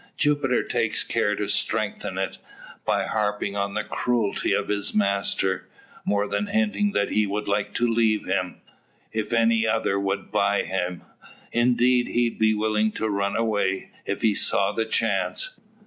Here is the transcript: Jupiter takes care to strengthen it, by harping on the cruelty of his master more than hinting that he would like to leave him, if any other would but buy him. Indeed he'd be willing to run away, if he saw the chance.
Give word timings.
Jupiter 0.17 0.63
takes 0.63 1.03
care 1.03 1.35
to 1.35 1.47
strengthen 1.47 2.17
it, 2.17 2.39
by 2.87 3.05
harping 3.05 3.55
on 3.55 3.75
the 3.75 3.83
cruelty 3.83 4.51
of 4.51 4.67
his 4.67 4.95
master 4.95 5.69
more 6.05 6.27
than 6.27 6.47
hinting 6.47 6.93
that 6.93 7.11
he 7.11 7.27
would 7.27 7.47
like 7.47 7.75
to 7.75 7.87
leave 7.87 8.25
him, 8.25 8.61
if 9.11 9.31
any 9.31 9.67
other 9.67 9.99
would 9.99 10.31
but 10.31 10.31
buy 10.31 10.63
him. 10.63 11.03
Indeed 11.51 12.07
he'd 12.07 12.39
be 12.39 12.55
willing 12.55 12.91
to 12.93 13.07
run 13.07 13.35
away, 13.35 13.91
if 14.07 14.23
he 14.23 14.33
saw 14.33 14.71
the 14.71 14.87
chance. 14.87 15.59